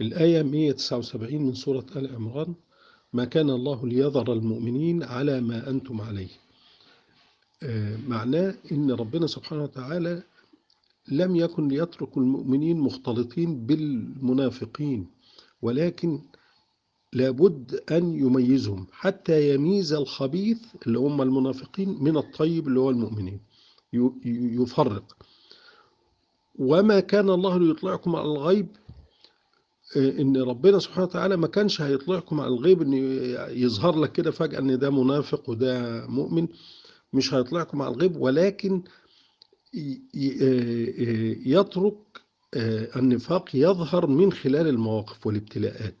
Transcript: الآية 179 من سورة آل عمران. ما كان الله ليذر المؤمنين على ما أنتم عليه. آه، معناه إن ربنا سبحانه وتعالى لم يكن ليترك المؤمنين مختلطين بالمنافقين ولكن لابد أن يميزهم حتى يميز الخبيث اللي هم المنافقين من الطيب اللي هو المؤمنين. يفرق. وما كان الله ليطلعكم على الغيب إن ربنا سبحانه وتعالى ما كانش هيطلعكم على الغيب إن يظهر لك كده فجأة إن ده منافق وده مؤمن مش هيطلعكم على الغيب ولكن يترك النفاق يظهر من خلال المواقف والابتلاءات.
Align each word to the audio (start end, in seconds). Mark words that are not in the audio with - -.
الآية 0.00 0.42
179 0.42 1.42
من 1.42 1.54
سورة 1.54 1.86
آل 1.96 2.14
عمران. 2.14 2.54
ما 3.12 3.24
كان 3.24 3.50
الله 3.50 3.86
ليذر 3.86 4.32
المؤمنين 4.32 5.02
على 5.02 5.40
ما 5.40 5.70
أنتم 5.70 6.00
عليه. 6.00 6.28
آه، 7.62 7.96
معناه 8.08 8.54
إن 8.72 8.90
ربنا 8.90 9.26
سبحانه 9.26 9.62
وتعالى 9.62 10.22
لم 11.08 11.36
يكن 11.36 11.68
ليترك 11.68 12.16
المؤمنين 12.16 12.78
مختلطين 12.80 13.66
بالمنافقين 13.66 15.06
ولكن 15.62 16.20
لابد 17.12 17.80
أن 17.92 18.14
يميزهم 18.14 18.86
حتى 18.92 19.54
يميز 19.54 19.92
الخبيث 19.92 20.58
اللي 20.86 20.98
هم 20.98 21.22
المنافقين 21.22 22.02
من 22.02 22.16
الطيب 22.16 22.68
اللي 22.68 22.80
هو 22.80 22.90
المؤمنين. 22.90 23.40
يفرق. 24.60 25.16
وما 26.58 27.00
كان 27.00 27.30
الله 27.30 27.58
ليطلعكم 27.58 28.16
على 28.16 28.28
الغيب 28.28 28.66
إن 29.96 30.36
ربنا 30.36 30.78
سبحانه 30.78 31.04
وتعالى 31.06 31.36
ما 31.36 31.46
كانش 31.46 31.80
هيطلعكم 31.80 32.40
على 32.40 32.48
الغيب 32.54 32.82
إن 32.82 32.92
يظهر 33.58 33.98
لك 34.00 34.12
كده 34.12 34.30
فجأة 34.30 34.58
إن 34.58 34.78
ده 34.78 34.90
منافق 34.90 35.50
وده 35.50 36.06
مؤمن 36.06 36.48
مش 37.12 37.34
هيطلعكم 37.34 37.82
على 37.82 37.94
الغيب 37.94 38.16
ولكن 38.16 38.82
يترك 41.46 41.96
النفاق 42.96 43.48
يظهر 43.54 44.06
من 44.06 44.32
خلال 44.32 44.66
المواقف 44.68 45.26
والابتلاءات. 45.26 45.94